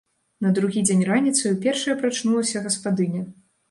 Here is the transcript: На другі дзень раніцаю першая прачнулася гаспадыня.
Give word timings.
На 0.45 0.53
другі 0.59 0.83
дзень 0.87 1.05
раніцаю 1.11 1.53
першая 1.69 1.97
прачнулася 2.03 2.67
гаспадыня. 2.69 3.21